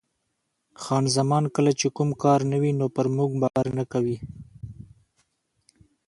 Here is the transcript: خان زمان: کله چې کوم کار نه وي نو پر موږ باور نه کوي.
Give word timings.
خان 0.81 1.03
زمان: 1.17 1.43
کله 1.55 1.71
چې 1.79 1.87
کوم 1.95 2.09
کار 2.23 2.39
نه 2.51 2.57
وي 2.61 2.71
نو 2.79 2.85
پر 2.95 3.05
موږ 3.15 3.31
باور 3.41 3.67
نه 3.77 3.83
کوي. 3.91 4.17